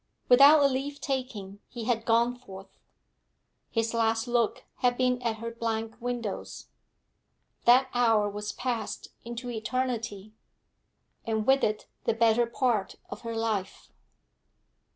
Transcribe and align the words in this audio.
Without 0.29 0.63
a 0.63 0.67
leave 0.67 0.99
taking 0.99 1.59
he 1.69 1.83
had 1.83 2.05
gone 2.07 2.35
forth; 2.35 2.79
his 3.69 3.93
last 3.93 4.25
look 4.27 4.63
had 4.77 4.97
been 4.97 5.21
at 5.21 5.35
her 5.35 5.51
blank 5.51 5.95
windows. 6.01 6.69
That 7.65 7.87
hour 7.93 8.27
was 8.27 8.51
passed 8.51 9.09
into 9.23 9.51
eternity, 9.51 10.33
and 11.23 11.45
with 11.45 11.63
it 11.63 11.85
the 12.05 12.15
better 12.15 12.47
part 12.47 12.95
of 13.11 13.21
her 13.21 13.35
life. 13.35 13.89